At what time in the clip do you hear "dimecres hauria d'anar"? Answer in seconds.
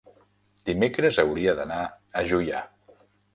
0.69-1.83